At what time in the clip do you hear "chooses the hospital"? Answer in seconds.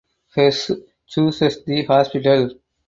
1.05-2.51